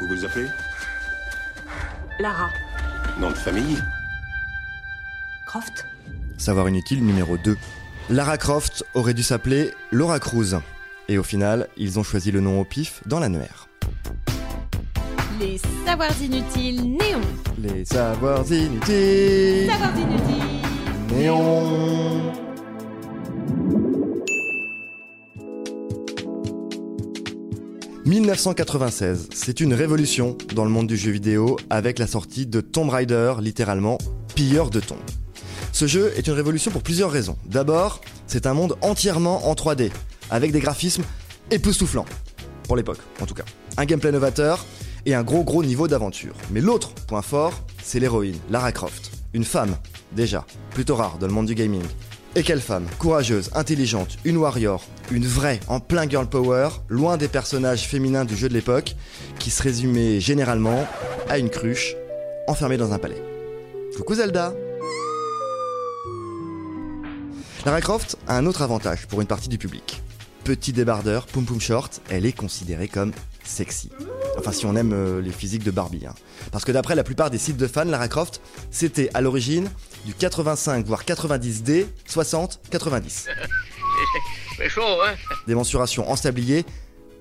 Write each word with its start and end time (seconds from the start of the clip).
Vous 0.00 0.06
vous 0.06 0.24
appelez 0.24 0.46
Lara. 2.20 2.50
Nom 3.20 3.30
de 3.30 3.34
famille 3.34 3.78
Croft 5.46 5.86
Savoir 6.36 6.68
inutile 6.68 7.04
numéro 7.04 7.36
2. 7.36 7.56
Lara 8.10 8.38
Croft 8.38 8.84
aurait 8.94 9.14
dû 9.14 9.24
s'appeler 9.24 9.72
Laura 9.90 10.20
Cruz. 10.20 10.60
Et 11.08 11.18
au 11.18 11.24
final, 11.24 11.68
ils 11.76 11.98
ont 11.98 12.04
choisi 12.04 12.30
le 12.30 12.40
nom 12.40 12.60
au 12.60 12.64
pif 12.64 13.00
dans 13.06 13.18
l'annuaire. 13.18 13.66
Les 15.40 15.60
savoirs 15.84 16.22
inutiles 16.22 16.96
néons. 16.96 17.20
Les 17.60 17.84
savoirs 17.84 18.52
inutiles. 18.52 19.68
Savoirs 19.68 19.98
inutiles. 19.98 20.62
Néon. 21.16 22.27
«1996, 28.08 29.28
c'est 29.34 29.60
une 29.60 29.74
révolution 29.74 30.38
dans 30.54 30.64
le 30.64 30.70
monde 30.70 30.86
du 30.86 30.96
jeu 30.96 31.10
vidéo 31.10 31.58
avec 31.68 31.98
la 31.98 32.06
sortie 32.06 32.46
de 32.46 32.62
Tomb 32.62 32.88
Raider, 32.88 33.34
littéralement 33.42 33.98
pilleur 34.34 34.70
de 34.70 34.80
tombes. 34.80 34.96
Ce 35.72 35.86
jeu 35.86 36.10
est 36.16 36.26
une 36.26 36.32
révolution 36.32 36.70
pour 36.70 36.82
plusieurs 36.82 37.10
raisons. 37.10 37.36
D'abord, 37.44 38.00
c'est 38.26 38.46
un 38.46 38.54
monde 38.54 38.78
entièrement 38.80 39.50
en 39.50 39.52
3D, 39.52 39.90
avec 40.30 40.52
des 40.52 40.60
graphismes 40.60 41.02
époustouflants, 41.50 42.06
pour 42.62 42.76
l'époque 42.78 43.00
en 43.20 43.26
tout 43.26 43.34
cas. 43.34 43.44
Un 43.76 43.84
gameplay 43.84 44.10
novateur 44.10 44.64
et 45.04 45.14
un 45.14 45.22
gros 45.22 45.44
gros 45.44 45.62
niveau 45.62 45.86
d'aventure. 45.86 46.34
Mais 46.50 46.62
l'autre 46.62 46.94
point 47.08 47.20
fort, 47.20 47.52
c'est 47.82 48.00
l'héroïne, 48.00 48.38
Lara 48.48 48.72
Croft. 48.72 49.10
Une 49.34 49.44
femme, 49.44 49.76
déjà, 50.12 50.46
plutôt 50.70 50.96
rare 50.96 51.18
dans 51.18 51.26
le 51.26 51.34
monde 51.34 51.46
du 51.46 51.54
gaming. 51.54 51.84
Et 52.36 52.42
quelle 52.42 52.60
femme, 52.60 52.86
courageuse, 52.98 53.50
intelligente, 53.54 54.16
une 54.24 54.36
warrior, 54.36 54.84
une 55.10 55.26
vraie, 55.26 55.60
en 55.66 55.80
plein 55.80 56.08
girl 56.08 56.28
power, 56.28 56.68
loin 56.88 57.16
des 57.16 57.26
personnages 57.26 57.86
féminins 57.88 58.24
du 58.24 58.36
jeu 58.36 58.48
de 58.48 58.54
l'époque, 58.54 58.94
qui 59.38 59.50
se 59.50 59.62
résumaient 59.62 60.20
généralement 60.20 60.86
à 61.28 61.38
une 61.38 61.50
cruche, 61.50 61.96
enfermée 62.46 62.76
dans 62.76 62.92
un 62.92 62.98
palais. 62.98 63.22
Coucou 63.96 64.14
Zelda 64.14 64.54
Lara 67.64 67.80
Croft 67.80 68.16
a 68.28 68.36
un 68.36 68.46
autre 68.46 68.62
avantage 68.62 69.06
pour 69.06 69.20
une 69.20 69.26
partie 69.26 69.48
du 69.48 69.58
public. 69.58 70.00
Petit 70.44 70.72
débardeur, 70.72 71.26
poum 71.26 71.44
poum 71.44 71.60
short, 71.60 72.00
elle 72.08 72.24
est 72.24 72.32
considérée 72.32 72.88
comme 72.88 73.12
sexy. 73.44 73.90
Enfin, 74.38 74.52
si 74.52 74.64
on 74.66 74.76
aime 74.76 74.92
euh, 74.92 75.20
les 75.20 75.32
physiques 75.32 75.64
de 75.64 75.70
Barbie. 75.70 76.06
hein. 76.06 76.14
Parce 76.52 76.64
que 76.64 76.72
d'après 76.72 76.94
la 76.94 77.02
plupart 77.02 77.30
des 77.30 77.38
sites 77.38 77.56
de 77.56 77.66
fans, 77.66 77.84
Lara 77.84 78.08
Croft, 78.08 78.40
c'était 78.70 79.10
à 79.14 79.20
l'origine 79.20 79.68
du 80.04 80.14
85 80.14 80.86
voire 80.86 81.04
90D, 81.04 81.86
60, 82.06 82.60
90. 82.70 83.26
C'est 84.56 84.68
chaud, 84.68 84.82
hein 85.04 85.14
Des 85.46 85.54
mensurations 85.54 86.10
en 86.10 86.16
sablier, 86.16 86.64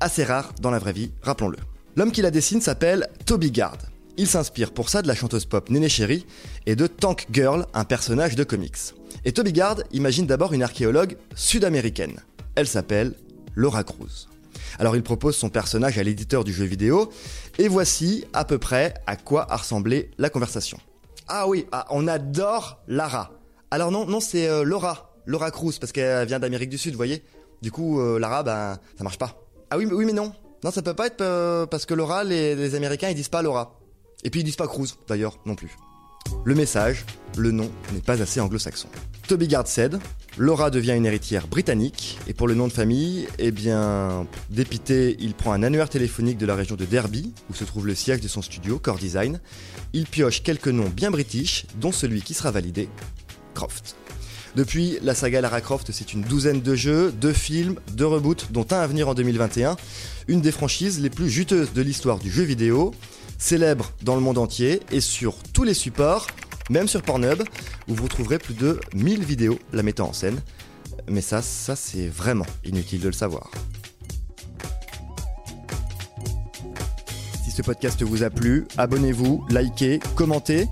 assez 0.00 0.24
rares 0.24 0.52
dans 0.60 0.70
la 0.70 0.78
vraie 0.78 0.92
vie, 0.92 1.12
rappelons-le. 1.22 1.58
L'homme 1.96 2.12
qui 2.12 2.22
la 2.22 2.30
dessine 2.30 2.60
s'appelle 2.60 3.08
Toby 3.26 3.50
Gard. 3.50 3.78
Il 4.16 4.26
s'inspire 4.26 4.72
pour 4.72 4.88
ça 4.88 5.02
de 5.02 5.08
la 5.08 5.14
chanteuse 5.14 5.46
pop 5.46 5.70
Néné 5.70 5.88
Chéri 5.88 6.26
et 6.66 6.76
de 6.76 6.86
Tank 6.86 7.26
Girl, 7.30 7.66
un 7.74 7.84
personnage 7.84 8.34
de 8.34 8.44
comics. 8.44 8.94
Et 9.24 9.32
Toby 9.32 9.52
Gard 9.52 9.76
imagine 9.92 10.26
d'abord 10.26 10.52
une 10.52 10.62
archéologue 10.62 11.16
sud-américaine. 11.34 12.20
Elle 12.54 12.66
s'appelle 12.66 13.14
Laura 13.54 13.84
Cruz. 13.84 14.28
Alors 14.78 14.96
il 14.96 15.02
propose 15.02 15.36
son 15.36 15.48
personnage 15.48 15.98
à 15.98 16.02
l'éditeur 16.02 16.44
du 16.44 16.52
jeu 16.52 16.64
vidéo, 16.64 17.10
et 17.58 17.68
voici 17.68 18.24
à 18.32 18.44
peu 18.44 18.58
près 18.58 18.94
à 19.06 19.16
quoi 19.16 19.50
a 19.50 19.56
ressemblé 19.56 20.10
la 20.18 20.30
conversation. 20.30 20.78
Ah 21.34 21.48
oui, 21.48 21.66
ah, 21.72 21.86
on 21.88 22.08
adore 22.08 22.82
Lara. 22.88 23.30
Alors 23.70 23.90
non, 23.90 24.04
non, 24.04 24.20
c'est 24.20 24.46
euh, 24.46 24.64
Laura, 24.64 25.14
Laura 25.24 25.50
Cruz, 25.50 25.78
parce 25.80 25.90
qu'elle 25.90 26.26
vient 26.28 26.38
d'Amérique 26.38 26.68
du 26.68 26.76
Sud, 26.76 26.92
vous 26.92 26.98
voyez. 26.98 27.24
Du 27.62 27.72
coup, 27.72 28.00
euh, 28.00 28.18
Lara, 28.18 28.42
ben, 28.42 28.78
ça 28.98 29.02
marche 29.02 29.16
pas. 29.16 29.42
Ah 29.70 29.78
oui, 29.78 29.86
mais, 29.86 29.94
oui, 29.94 30.04
mais 30.04 30.12
non. 30.12 30.34
Non, 30.62 30.70
ça 30.70 30.82
peut 30.82 30.92
pas 30.92 31.06
être 31.06 31.22
euh, 31.22 31.64
parce 31.64 31.86
que 31.86 31.94
Laura, 31.94 32.22
les, 32.22 32.54
les 32.54 32.74
Américains, 32.74 33.08
ils 33.08 33.14
disent 33.14 33.30
pas 33.30 33.40
Laura. 33.40 33.80
Et 34.24 34.28
puis 34.28 34.40
ils 34.40 34.44
disent 34.44 34.56
pas 34.56 34.66
Cruz, 34.66 34.88
d'ailleurs, 35.08 35.38
non 35.46 35.54
plus. 35.54 35.74
Le 36.44 36.54
message, 36.54 37.06
le 37.38 37.50
nom 37.50 37.70
n'est 37.94 38.02
pas 38.02 38.20
assez 38.20 38.38
anglo-saxon. 38.38 38.88
Toby 39.26 39.48
Gard 39.48 39.66
cède, 39.66 39.98
Laura 40.38 40.70
devient 40.70 40.94
une 40.96 41.04
héritière 41.04 41.46
britannique, 41.46 42.18
et 42.26 42.32
pour 42.32 42.48
le 42.48 42.54
nom 42.54 42.66
de 42.66 42.72
famille, 42.72 43.26
eh 43.38 43.50
bien, 43.50 44.26
dépité, 44.48 45.14
il 45.20 45.34
prend 45.34 45.52
un 45.52 45.62
annuaire 45.62 45.90
téléphonique 45.90 46.38
de 46.38 46.46
la 46.46 46.54
région 46.54 46.74
de 46.74 46.86
Derby, 46.86 47.34
où 47.50 47.54
se 47.54 47.64
trouve 47.64 47.86
le 47.86 47.94
siège 47.94 48.22
de 48.22 48.28
son 48.28 48.40
studio, 48.40 48.78
Core 48.78 48.96
Design. 48.96 49.40
Il 49.92 50.06
pioche 50.06 50.42
quelques 50.42 50.68
noms 50.68 50.88
bien 50.88 51.10
british, 51.10 51.66
dont 51.78 51.92
celui 51.92 52.22
qui 52.22 52.32
sera 52.32 52.50
validé, 52.50 52.88
Croft. 53.52 53.94
Depuis, 54.56 54.98
la 55.02 55.14
saga 55.14 55.42
Lara 55.42 55.60
Croft, 55.60 55.92
c'est 55.92 56.14
une 56.14 56.22
douzaine 56.22 56.62
de 56.62 56.74
jeux, 56.74 57.12
deux 57.12 57.34
films, 57.34 57.76
deux 57.92 58.06
reboots, 58.06 58.50
dont 58.50 58.66
un 58.70 58.80
à 58.80 58.86
venir 58.86 59.10
en 59.10 59.14
2021, 59.14 59.76
une 60.28 60.40
des 60.40 60.52
franchises 60.52 60.98
les 61.00 61.10
plus 61.10 61.28
juteuses 61.28 61.74
de 61.74 61.82
l'histoire 61.82 62.18
du 62.18 62.30
jeu 62.30 62.42
vidéo, 62.42 62.94
célèbre 63.36 63.92
dans 64.02 64.14
le 64.14 64.22
monde 64.22 64.38
entier 64.38 64.80
et 64.92 65.00
sur 65.00 65.36
tous 65.52 65.64
les 65.64 65.74
supports, 65.74 66.26
même 66.70 66.88
sur 66.88 67.02
Pornhub, 67.02 67.42
où 67.88 67.94
vous 67.94 68.08
trouverez 68.08 68.38
plus 68.38 68.54
de 68.54 68.80
1000 68.94 69.24
vidéos 69.24 69.58
la 69.72 69.82
mettant 69.82 70.08
en 70.08 70.12
scène. 70.12 70.40
Mais 71.08 71.20
ça, 71.20 71.42
ça 71.42 71.76
c'est 71.76 72.08
vraiment 72.08 72.46
inutile 72.64 73.00
de 73.00 73.06
le 73.06 73.12
savoir. 73.12 73.50
Si 77.44 77.50
ce 77.50 77.62
podcast 77.62 78.02
vous 78.02 78.22
a 78.22 78.30
plu, 78.30 78.66
abonnez-vous, 78.78 79.44
likez, 79.50 80.00
commentez. 80.16 80.68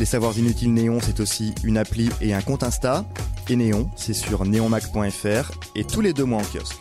Les 0.00 0.04
Savoirs 0.04 0.36
Inutiles 0.36 0.74
Néon, 0.74 0.98
c'est 1.00 1.20
aussi 1.20 1.54
une 1.62 1.78
appli 1.78 2.10
et 2.20 2.34
un 2.34 2.40
compte 2.40 2.64
Insta. 2.64 3.04
Et 3.48 3.56
Néon, 3.56 3.88
c'est 3.96 4.14
sur 4.14 4.44
neonmac.fr 4.44 5.52
et 5.76 5.84
tous 5.84 6.00
les 6.00 6.12
deux 6.12 6.24
mois 6.24 6.40
en 6.40 6.44
kiosque. 6.44 6.76